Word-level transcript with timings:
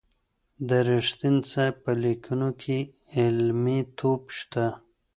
د 0.67 0.69
رښتین 0.89 1.35
صاحب 1.51 1.75
په 1.85 1.91
لیکنو 2.03 2.49
کي 2.61 2.77
علمي 3.19 3.79
توب 3.97 4.21
شته. 4.37 4.65